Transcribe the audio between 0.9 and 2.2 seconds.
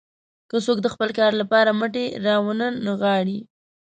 خپل کار لپاره مټې